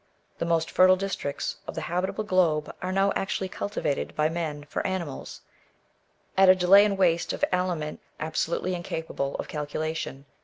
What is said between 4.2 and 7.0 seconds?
men for animals, at a delay and